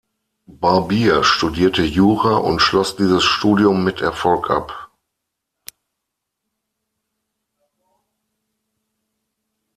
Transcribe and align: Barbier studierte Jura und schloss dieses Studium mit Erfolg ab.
Barbier 0.47 1.23
studierte 1.23 1.83
Jura 1.83 2.37
und 2.37 2.59
schloss 2.59 2.95
dieses 2.95 3.23
Studium 3.23 3.83
mit 3.83 4.01
Erfolg 4.01 4.49
ab. 4.49 4.89